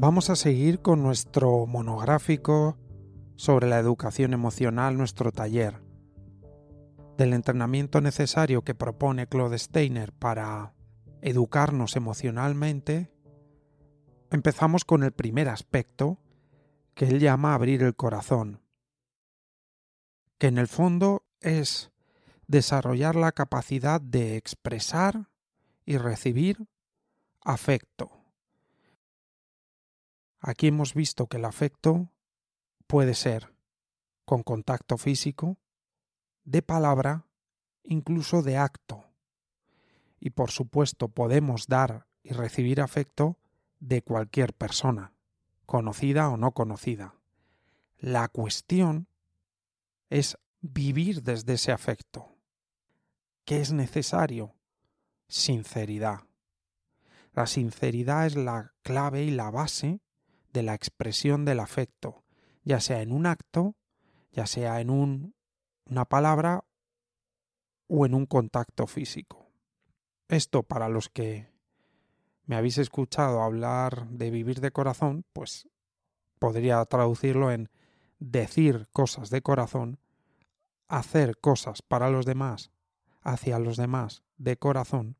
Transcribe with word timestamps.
Vamos 0.00 0.30
a 0.30 0.34
seguir 0.34 0.80
con 0.80 1.02
nuestro 1.02 1.66
monográfico 1.66 2.78
sobre 3.36 3.68
la 3.68 3.78
educación 3.78 4.32
emocional, 4.32 4.96
nuestro 4.96 5.30
taller. 5.30 5.82
Del 7.18 7.34
entrenamiento 7.34 8.00
necesario 8.00 8.62
que 8.62 8.74
propone 8.74 9.26
Claude 9.26 9.58
Steiner 9.58 10.14
para 10.14 10.72
educarnos 11.20 11.96
emocionalmente, 11.96 13.12
empezamos 14.30 14.86
con 14.86 15.02
el 15.02 15.12
primer 15.12 15.50
aspecto 15.50 16.18
que 16.94 17.04
él 17.04 17.20
llama 17.20 17.52
abrir 17.52 17.82
el 17.82 17.94
corazón, 17.94 18.62
que 20.38 20.46
en 20.46 20.56
el 20.56 20.68
fondo 20.68 21.26
es 21.42 21.92
desarrollar 22.46 23.16
la 23.16 23.32
capacidad 23.32 24.00
de 24.00 24.38
expresar 24.38 25.28
y 25.84 25.98
recibir 25.98 26.68
afecto. 27.42 28.19
Aquí 30.40 30.68
hemos 30.68 30.94
visto 30.94 31.26
que 31.26 31.36
el 31.36 31.44
afecto 31.44 32.10
puede 32.86 33.14
ser 33.14 33.52
con 34.24 34.42
contacto 34.42 34.96
físico, 34.96 35.58
de 36.44 36.62
palabra, 36.62 37.26
incluso 37.82 38.42
de 38.42 38.56
acto. 38.56 39.04
Y 40.18 40.30
por 40.30 40.50
supuesto 40.50 41.08
podemos 41.08 41.66
dar 41.66 42.06
y 42.22 42.30
recibir 42.30 42.80
afecto 42.80 43.38
de 43.80 44.02
cualquier 44.02 44.54
persona, 44.54 45.12
conocida 45.66 46.28
o 46.28 46.36
no 46.36 46.52
conocida. 46.52 47.16
La 47.98 48.28
cuestión 48.28 49.08
es 50.08 50.38
vivir 50.60 51.22
desde 51.22 51.54
ese 51.54 51.72
afecto. 51.72 52.36
¿Qué 53.44 53.60
es 53.60 53.72
necesario? 53.72 54.54
Sinceridad. 55.28 56.20
La 57.32 57.46
sinceridad 57.46 58.26
es 58.26 58.36
la 58.36 58.72
clave 58.82 59.24
y 59.24 59.30
la 59.30 59.50
base 59.50 60.00
de 60.52 60.62
la 60.62 60.74
expresión 60.74 61.44
del 61.44 61.60
afecto, 61.60 62.24
ya 62.64 62.80
sea 62.80 63.02
en 63.02 63.12
un 63.12 63.26
acto, 63.26 63.76
ya 64.32 64.46
sea 64.46 64.80
en 64.80 64.90
un, 64.90 65.34
una 65.86 66.04
palabra 66.04 66.64
o 67.88 68.06
en 68.06 68.14
un 68.14 68.26
contacto 68.26 68.86
físico. 68.86 69.50
Esto 70.28 70.62
para 70.62 70.88
los 70.88 71.08
que 71.08 71.48
me 72.44 72.56
habéis 72.56 72.78
escuchado 72.78 73.42
hablar 73.42 74.08
de 74.08 74.30
vivir 74.30 74.60
de 74.60 74.70
corazón, 74.70 75.24
pues 75.32 75.68
podría 76.38 76.84
traducirlo 76.84 77.50
en 77.50 77.70
decir 78.18 78.88
cosas 78.92 79.30
de 79.30 79.42
corazón, 79.42 79.98
hacer 80.88 81.38
cosas 81.38 81.82
para 81.82 82.10
los 82.10 82.26
demás, 82.26 82.70
hacia 83.22 83.58
los 83.58 83.76
demás 83.76 84.22
de 84.36 84.56
corazón, 84.56 85.16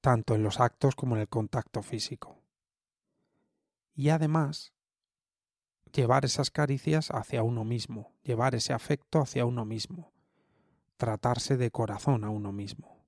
tanto 0.00 0.34
en 0.34 0.42
los 0.42 0.60
actos 0.60 0.94
como 0.94 1.16
en 1.16 1.22
el 1.22 1.28
contacto 1.28 1.82
físico 1.82 2.35
y 3.96 4.10
además 4.10 4.74
llevar 5.92 6.26
esas 6.26 6.50
caricias 6.50 7.08
hacia 7.10 7.42
uno 7.42 7.64
mismo, 7.64 8.12
llevar 8.22 8.54
ese 8.54 8.74
afecto 8.74 9.20
hacia 9.20 9.46
uno 9.46 9.64
mismo, 9.64 10.12
tratarse 10.98 11.56
de 11.56 11.70
corazón 11.70 12.22
a 12.22 12.30
uno 12.30 12.52
mismo. 12.52 13.04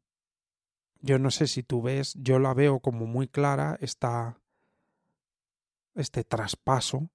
Yo 1.00 1.18
no 1.18 1.30
sé 1.30 1.46
si 1.46 1.62
tú 1.62 1.82
ves, 1.82 2.14
yo 2.16 2.38
la 2.38 2.54
veo 2.54 2.80
como 2.80 3.06
muy 3.06 3.28
clara 3.28 3.78
esta 3.80 4.40
este 5.94 6.24
traspaso 6.24 7.10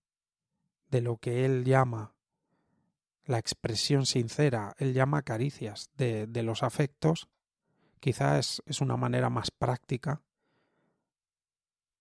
de 0.92 1.02
lo 1.02 1.18
que 1.18 1.46
él 1.46 1.64
llama 1.64 2.14
la 3.26 3.40
expresión 3.40 4.06
sincera, 4.06 4.76
él 4.78 4.94
llama 4.94 5.22
caricias 5.22 5.90
de, 5.96 6.28
de 6.28 6.44
los 6.44 6.62
afectos, 6.62 7.30
quizás 8.02 8.62
es 8.66 8.82
una 8.82 8.98
manera 8.98 9.30
más 9.30 9.50
práctica 9.52 10.22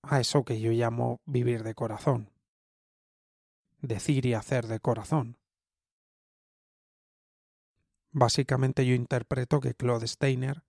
a 0.02 0.20
eso 0.20 0.44
que 0.44 0.60
yo 0.60 0.72
llamo 0.72 1.20
vivir 1.24 1.62
de 1.62 1.74
corazón, 1.74 2.30
decir 3.80 4.26
y 4.26 4.34
hacer 4.34 4.66
de 4.66 4.80
corazón. 4.80 5.38
Básicamente 8.10 8.84
yo 8.84 8.94
interpreto 8.94 9.60
que 9.60 9.74
Claude 9.74 10.06
Steiner 10.06 10.64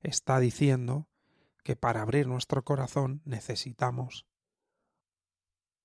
está 0.00 0.40
diciendo 0.40 1.06
que 1.62 1.76
para 1.76 2.02
abrir 2.02 2.26
nuestro 2.26 2.64
corazón 2.64 3.22
necesitamos 3.24 4.26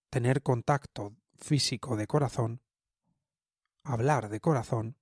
tener 0.09 0.41
contacto 0.41 1.15
físico 1.35 1.97
de 1.97 2.07
corazón, 2.07 2.61
hablar 3.83 4.29
de 4.29 4.39
corazón 4.39 4.97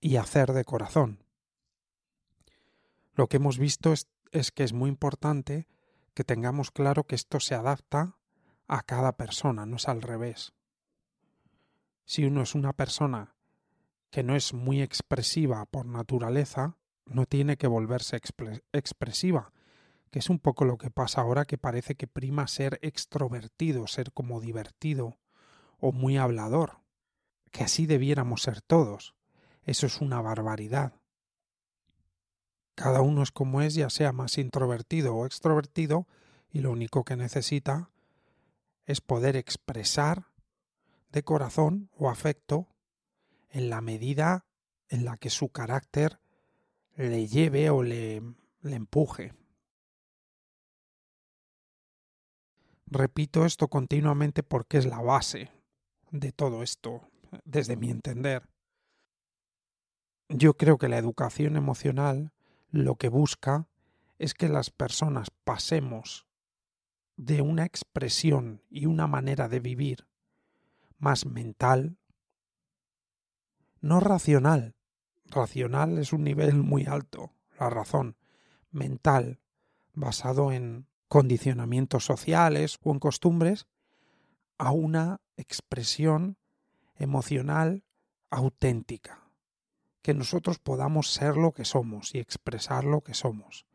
y 0.00 0.16
hacer 0.16 0.52
de 0.52 0.64
corazón. 0.64 1.24
Lo 3.14 3.28
que 3.28 3.38
hemos 3.38 3.58
visto 3.58 3.92
es, 3.92 4.08
es 4.30 4.52
que 4.52 4.62
es 4.62 4.72
muy 4.72 4.88
importante 4.88 5.66
que 6.14 6.24
tengamos 6.24 6.70
claro 6.70 7.04
que 7.04 7.14
esto 7.14 7.40
se 7.40 7.54
adapta 7.54 8.16
a 8.68 8.82
cada 8.82 9.16
persona, 9.16 9.66
no 9.66 9.76
es 9.76 9.88
al 9.88 10.02
revés. 10.02 10.52
Si 12.04 12.24
uno 12.24 12.42
es 12.42 12.54
una 12.54 12.72
persona 12.72 13.34
que 14.10 14.22
no 14.22 14.36
es 14.36 14.52
muy 14.52 14.82
expresiva 14.82 15.64
por 15.66 15.86
naturaleza, 15.86 16.76
no 17.06 17.26
tiene 17.26 17.56
que 17.56 17.66
volverse 17.66 18.20
expresiva, 18.72 19.52
que 20.10 20.18
es 20.18 20.28
un 20.28 20.38
poco 20.38 20.64
lo 20.64 20.76
que 20.76 20.90
pasa 20.90 21.22
ahora 21.22 21.46
que 21.46 21.58
parece 21.58 21.94
que 21.94 22.06
prima 22.06 22.46
ser 22.46 22.78
extrovertido, 22.82 23.86
ser 23.86 24.12
como 24.12 24.40
divertido 24.40 25.18
o 25.78 25.92
muy 25.92 26.18
hablador, 26.18 26.80
que 27.50 27.64
así 27.64 27.86
debiéramos 27.86 28.42
ser 28.42 28.60
todos. 28.60 29.14
Eso 29.64 29.86
es 29.86 30.00
una 30.00 30.20
barbaridad. 30.20 30.92
Cada 32.74 33.02
uno 33.02 33.22
es 33.22 33.30
como 33.30 33.60
es, 33.62 33.74
ya 33.74 33.90
sea 33.90 34.12
más 34.12 34.38
introvertido 34.38 35.14
o 35.14 35.26
extrovertido, 35.26 36.06
y 36.50 36.60
lo 36.60 36.70
único 36.70 37.04
que 37.04 37.16
necesita 37.16 37.90
es 38.84 39.00
poder 39.00 39.36
expresar 39.36 40.26
de 41.10 41.22
corazón 41.22 41.90
o 41.96 42.08
afecto 42.08 42.68
en 43.50 43.70
la 43.70 43.80
medida 43.80 44.46
en 44.88 45.04
la 45.04 45.16
que 45.16 45.30
su 45.30 45.50
carácter 45.50 46.20
le 46.96 47.26
lleve 47.26 47.70
o 47.70 47.82
le, 47.82 48.22
le 48.62 48.76
empuje. 48.76 49.34
Repito 52.86 53.46
esto 53.46 53.68
continuamente 53.68 54.42
porque 54.42 54.78
es 54.78 54.86
la 54.86 55.00
base 55.00 55.50
de 56.10 56.32
todo 56.32 56.62
esto, 56.62 57.08
desde 57.44 57.76
mi 57.76 57.90
entender. 57.90 58.48
Yo 60.28 60.54
creo 60.56 60.76
que 60.76 60.88
la 60.88 60.98
educación 60.98 61.56
emocional 61.56 62.32
lo 62.72 62.96
que 62.96 63.08
busca 63.08 63.68
es 64.18 64.34
que 64.34 64.48
las 64.48 64.70
personas 64.70 65.30
pasemos 65.44 66.26
de 67.16 67.42
una 67.42 67.64
expresión 67.64 68.62
y 68.70 68.86
una 68.86 69.06
manera 69.06 69.48
de 69.48 69.60
vivir 69.60 70.08
más 70.98 71.26
mental, 71.26 71.98
no 73.80 74.00
racional. 74.00 74.74
Racional 75.26 75.98
es 75.98 76.12
un 76.12 76.24
nivel 76.24 76.54
muy 76.62 76.86
alto, 76.86 77.32
la 77.60 77.68
razón. 77.68 78.16
Mental, 78.70 79.40
basado 79.92 80.50
en 80.50 80.86
condicionamientos 81.08 82.06
sociales 82.06 82.78
o 82.82 82.92
en 82.92 83.00
costumbres, 83.00 83.66
a 84.56 84.70
una 84.70 85.20
expresión 85.36 86.38
emocional 86.96 87.84
auténtica 88.30 89.22
que 90.02 90.14
nosotros 90.14 90.58
podamos 90.58 91.12
ser 91.12 91.36
lo 91.36 91.52
que 91.52 91.64
somos 91.64 92.14
y 92.14 92.18
expresar 92.18 92.84
lo 92.84 93.00
que 93.02 93.14
somos, 93.14 93.66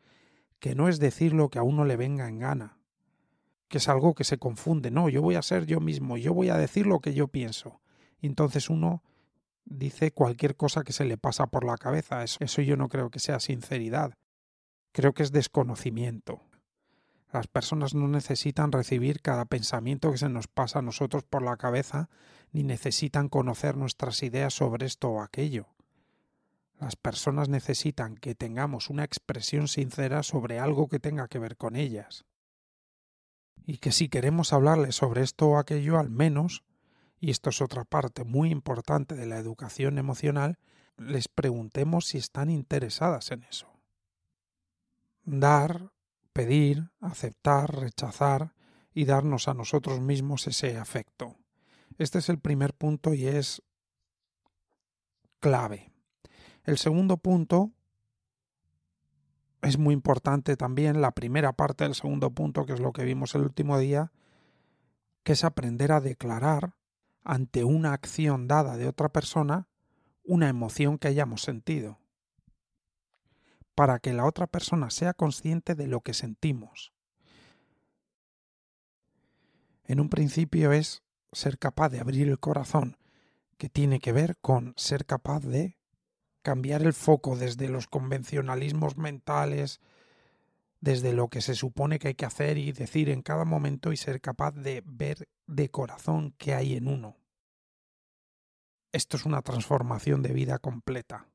que 0.59 0.75
no 0.75 0.89
es 0.89 0.99
decir 0.99 1.33
lo 1.33 1.49
que 1.49 1.59
a 1.59 1.63
uno 1.63 1.85
le 1.85 1.95
venga 1.95 2.27
en 2.27 2.39
gana, 2.39 2.77
que 3.69 3.79
es 3.79 3.87
algo 3.87 4.13
que 4.13 4.25
se 4.25 4.37
confunde, 4.37 4.91
no, 4.91 5.09
yo 5.09 5.21
voy 5.21 5.35
a 5.35 5.41
ser 5.41 5.65
yo 5.65 5.79
mismo, 5.79 6.17
yo 6.17 6.33
voy 6.33 6.49
a 6.49 6.57
decir 6.57 6.85
lo 6.85 6.99
que 6.99 7.13
yo 7.13 7.29
pienso. 7.29 7.81
Y 8.19 8.27
entonces 8.27 8.69
uno 8.69 9.03
dice 9.65 10.11
cualquier 10.11 10.55
cosa 10.55 10.83
que 10.83 10.93
se 10.93 11.05
le 11.05 11.17
pasa 11.17 11.47
por 11.47 11.63
la 11.63 11.77
cabeza, 11.77 12.23
eso, 12.23 12.37
eso 12.41 12.61
yo 12.61 12.77
no 12.77 12.89
creo 12.89 13.09
que 13.09 13.19
sea 13.19 13.39
sinceridad, 13.39 14.17
creo 14.91 15.13
que 15.13 15.23
es 15.23 15.31
desconocimiento. 15.31 16.41
Las 17.31 17.47
personas 17.47 17.93
no 17.93 18.07
necesitan 18.07 18.71
recibir 18.71 19.21
cada 19.21 19.45
pensamiento 19.45 20.11
que 20.11 20.17
se 20.17 20.29
nos 20.29 20.47
pasa 20.47 20.79
a 20.79 20.81
nosotros 20.81 21.23
por 21.23 21.41
la 21.41 21.57
cabeza, 21.57 22.09
ni 22.53 22.63
necesitan 22.63 23.27
conocer 23.27 23.75
nuestras 23.75 24.23
ideas 24.23 24.53
sobre 24.53 24.85
esto 24.85 25.09
o 25.09 25.21
aquello. 25.21 25.67
Las 26.79 26.95
personas 26.95 27.49
necesitan 27.49 28.15
que 28.15 28.35
tengamos 28.35 28.89
una 28.89 29.03
expresión 29.03 29.67
sincera 29.67 30.21
sobre 30.21 30.59
algo 30.59 30.87
que 30.87 30.99
tenga 30.99 31.27
que 31.27 31.39
ver 31.39 31.57
con 31.57 31.75
ellas. 31.75 32.25
Y 33.65 33.79
que 33.79 33.91
si 33.91 34.09
queremos 34.09 34.53
hablarles 34.53 34.95
sobre 34.95 35.23
esto 35.23 35.47
o 35.47 35.57
aquello, 35.57 35.97
al 35.97 36.09
menos, 36.09 36.63
y 37.19 37.31
esto 37.31 37.49
es 37.49 37.61
otra 37.61 37.83
parte 37.83 38.23
muy 38.23 38.51
importante 38.51 39.15
de 39.15 39.25
la 39.25 39.37
educación 39.37 39.97
emocional, 39.97 40.59
les 40.97 41.27
preguntemos 41.27 42.05
si 42.05 42.19
están 42.19 42.49
interesadas 42.49 43.31
en 43.31 43.43
eso. 43.43 43.67
Dar, 45.23 45.91
pedir, 46.31 46.91
aceptar, 46.99 47.75
rechazar 47.75 48.53
y 48.93 49.05
darnos 49.05 49.47
a 49.47 49.53
nosotros 49.55 49.99
mismos 49.99 50.47
ese 50.47 50.77
afecto. 50.77 51.35
Este 51.97 52.19
es 52.19 52.29
el 52.29 52.39
primer 52.39 52.73
punto 52.73 53.13
y 53.13 53.25
es 53.27 53.63
clave. 55.39 55.91
El 56.67 56.77
segundo 56.77 57.15
punto 57.15 57.71
es 59.61 59.77
muy 59.77 59.93
importante 59.93 60.57
también 60.57 60.99
la 60.99 61.11
primera 61.11 61.53
parte 61.53 61.85
del 61.85 61.95
segundo 61.95 62.31
punto, 62.31 62.65
que 62.65 62.73
es 62.73 62.81
lo 62.81 62.91
que 62.91 63.05
vimos 63.05 63.35
el 63.35 63.43
último 63.43 63.79
día, 63.79 64.11
que 65.23 65.31
es 65.31 65.45
aprender 65.45 65.93
a 65.93 66.01
declarar 66.01 66.75
ante 67.23 67.63
una 67.63 67.93
acción 67.93 68.49
dada 68.49 68.75
de 68.75 68.85
otra 68.85 69.07
persona 69.07 69.69
una 70.25 70.49
emoción 70.49 70.97
que 70.97 71.07
hayamos 71.07 71.41
sentido, 71.41 71.99
para 73.73 73.99
que 73.99 74.11
la 74.11 74.25
otra 74.25 74.45
persona 74.45 74.89
sea 74.89 75.13
consciente 75.13 75.73
de 75.73 75.87
lo 75.87 76.01
que 76.01 76.13
sentimos. 76.13 76.91
En 79.85 80.01
un 80.01 80.09
principio 80.09 80.73
es 80.73 81.01
ser 81.31 81.59
capaz 81.59 81.87
de 81.87 82.01
abrir 82.01 82.27
el 82.27 82.39
corazón, 82.39 82.97
que 83.57 83.69
tiene 83.69 84.01
que 84.01 84.11
ver 84.11 84.35
con 84.41 84.73
ser 84.75 85.05
capaz 85.05 85.45
de 85.45 85.77
cambiar 86.47 86.81
el 86.83 86.93
foco 86.93 87.35
desde 87.35 87.67
los 87.67 87.87
convencionalismos 87.87 88.95
mentales, 88.95 89.81
desde 90.79 91.11
lo 91.11 91.27
que 91.27 91.41
se 91.41 91.55
supone 91.55 91.99
que 91.99 92.07
hay 92.07 92.13
que 92.13 92.25
hacer 92.25 92.57
y 92.57 92.71
decir 92.71 93.09
en 93.09 93.21
cada 93.21 93.43
momento 93.43 93.91
y 93.91 93.97
ser 93.97 94.21
capaz 94.21 94.53
de 94.53 94.81
ver 94.85 95.27
de 95.45 95.69
corazón 95.69 96.33
qué 96.37 96.53
hay 96.53 96.77
en 96.77 96.87
uno. 96.87 97.17
Esto 98.93 99.17
es 99.17 99.25
una 99.25 99.41
transformación 99.41 100.21
de 100.21 100.31
vida 100.31 100.57
completa. 100.57 101.27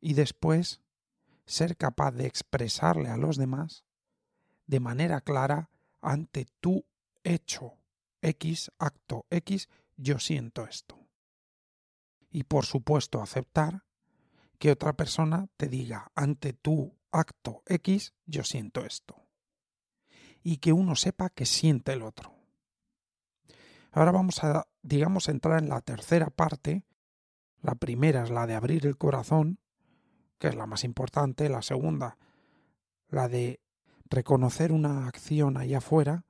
Y 0.00 0.14
después, 0.14 0.80
ser 1.44 1.76
capaz 1.76 2.12
de 2.12 2.24
expresarle 2.24 3.10
a 3.10 3.18
los 3.18 3.36
demás 3.36 3.84
de 4.66 4.80
manera 4.80 5.20
clara 5.20 5.68
ante 6.00 6.46
tu 6.60 6.86
hecho 7.22 7.74
X, 8.22 8.72
acto 8.78 9.26
X, 9.28 9.68
yo 9.98 10.18
siento 10.18 10.64
esto. 10.64 11.01
Y 12.32 12.44
por 12.44 12.64
supuesto 12.64 13.20
aceptar 13.20 13.84
que 14.58 14.70
otra 14.70 14.94
persona 14.94 15.48
te 15.56 15.68
diga 15.68 16.10
ante 16.14 16.54
tu 16.54 16.96
acto 17.10 17.62
X, 17.66 18.14
yo 18.24 18.42
siento 18.42 18.84
esto. 18.84 19.26
Y 20.42 20.56
que 20.56 20.72
uno 20.72 20.96
sepa 20.96 21.28
que 21.28 21.44
siente 21.44 21.92
el 21.92 22.02
otro. 22.02 22.34
Ahora 23.92 24.10
vamos 24.10 24.42
a, 24.42 24.66
digamos, 24.80 25.28
entrar 25.28 25.62
en 25.62 25.68
la 25.68 25.82
tercera 25.82 26.30
parte. 26.30 26.84
La 27.60 27.74
primera 27.74 28.24
es 28.24 28.30
la 28.30 28.46
de 28.46 28.54
abrir 28.54 28.86
el 28.86 28.96
corazón, 28.96 29.60
que 30.38 30.48
es 30.48 30.54
la 30.54 30.66
más 30.66 30.84
importante. 30.84 31.50
La 31.50 31.60
segunda, 31.60 32.16
la 33.08 33.28
de 33.28 33.60
reconocer 34.08 34.72
una 34.72 35.06
acción 35.06 35.58
allá 35.58 35.78
afuera 35.78 36.24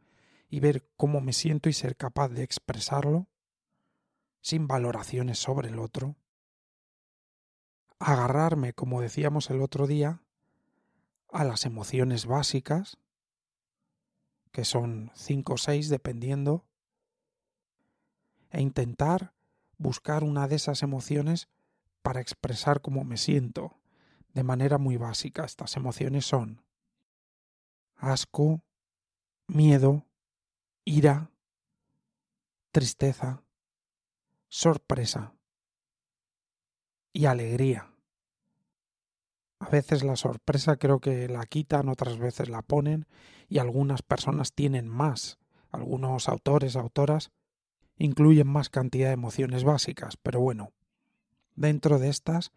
y 0.49 0.59
ver 0.61 0.89
cómo 0.97 1.21
me 1.21 1.33
siento 1.33 1.69
y 1.69 1.73
ser 1.73 1.97
capaz 1.97 2.29
de 2.29 2.43
expresarlo 2.43 3.29
sin 4.43 4.67
valoraciones 4.67 5.39
sobre 5.39 5.69
el 5.69 5.79
otro 5.79 6.17
agarrarme, 7.99 8.73
como 8.73 9.01
decíamos 9.01 9.49
el 9.51 9.63
otro 9.63 9.87
día, 9.87 10.23
a 11.31 11.45
las 11.45 11.65
emociones 11.65 12.27
básicas, 12.27 12.99
que 14.51 14.65
son 14.65 15.11
cinco 15.15 15.55
o 15.55 15.57
seis 15.57 15.89
dependiendo, 15.89 16.67
e 18.51 18.61
intentar 18.61 19.33
buscar 19.79 20.25
una 20.25 20.47
de 20.49 20.57
esas 20.57 20.83
emociones 20.83 21.49
para 22.03 22.21
expresar 22.21 22.83
cómo 22.83 23.05
me 23.05 23.17
siento 23.17 23.79
de 24.35 24.43
manera 24.43 24.79
muy 24.79 24.97
básica. 24.97 25.45
Estas 25.45 25.77
emociones 25.77 26.27
son 26.27 26.63
asco, 27.97 28.63
miedo, 29.47 30.05
ira, 30.85 31.31
tristeza, 32.73 33.43
sorpresa 34.55 35.33
y 37.15 37.25
alegría. 37.25 37.91
A 39.61 39.71
veces 39.71 40.05
la 40.05 40.15
sorpresa 40.15 40.77
creo 40.77 41.01
que 41.01 41.27
la 41.27 41.47
quitan, 41.47 41.89
otras 41.89 42.19
veces 42.19 42.51
la 42.51 42.61
ponen 42.61 43.07
y 43.49 43.61
algunas 43.61 44.03
personas 44.03 44.53
tienen 44.53 44.89
más. 44.89 45.39
Algunos 45.71 46.29
autores, 46.29 46.77
autoras, 46.77 47.31
incluyen 47.97 48.47
más 48.47 48.69
cantidad 48.69 49.07
de 49.07 49.15
emociones 49.15 49.65
básicas, 49.65 50.19
pero 50.19 50.41
bueno, 50.41 50.75
dentro 51.55 51.99
de 51.99 52.11
estas, 52.11 52.53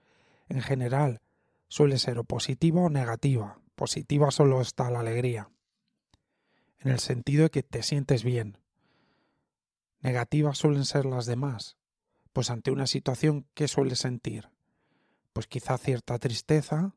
en 0.50 0.62
general, 0.62 1.22
suele 1.70 1.98
ser 1.98 2.20
o 2.20 2.26
positiva 2.26 2.82
o 2.82 2.90
negativa. 2.90 3.62
Positiva 3.76 4.32
solo 4.32 4.60
está 4.60 4.92
la 4.92 5.00
alegría, 5.00 5.50
en 6.80 6.92
el 6.92 7.00
sentido 7.00 7.44
de 7.44 7.52
que 7.52 7.64
te 7.64 7.84
sientes 7.84 8.26
bien. 8.26 8.58
Negativas 10.02 10.58
suelen 10.58 10.84
ser 10.84 11.06
las 11.06 11.26
demás, 11.26 11.78
pues 12.36 12.50
ante 12.50 12.70
una 12.70 12.86
situación, 12.86 13.48
¿qué 13.54 13.70
sueles 13.70 14.00
sentir? 14.00 14.50
pues 15.36 15.48
quizá 15.48 15.78
cierta 15.78 16.18
tristeza, 16.18 16.96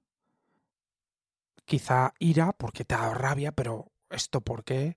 quizá 1.64 2.14
ira 2.20 2.52
porque 2.52 2.84
te 2.84 2.94
da 2.94 3.12
rabia, 3.12 3.50
pero 3.50 3.90
¿esto 4.10 4.40
por 4.40 4.62
qué? 4.62 4.96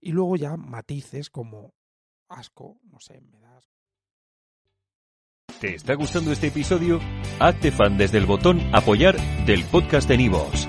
Y 0.00 0.10
luego 0.10 0.34
ya 0.34 0.56
matices 0.56 1.30
como 1.30 1.74
asco, 2.28 2.80
no 2.90 2.98
sé, 2.98 3.20
me 3.20 3.38
das. 3.38 3.70
¿Te 5.60 5.76
está 5.76 5.94
gustando 5.94 6.32
este 6.32 6.48
episodio? 6.48 6.98
Hazte 7.38 7.70
fan 7.70 7.96
desde 7.96 8.18
el 8.18 8.26
botón 8.26 8.60
apoyar 8.74 9.16
del 9.46 9.64
podcast 9.66 10.08
de 10.08 10.16
Nivos. 10.16 10.68